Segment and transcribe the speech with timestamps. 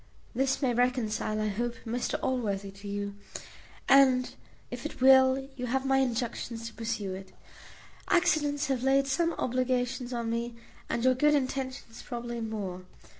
[0.33, 3.13] This may reconcile, I hope, Mr Allworthy to you;
[3.87, 4.33] and
[4.71, 7.31] if it will, you have my injunctions to pursue it.
[8.07, 10.55] Accidents have laid some obligations on me,
[10.89, 12.81] and your good intentions probably more.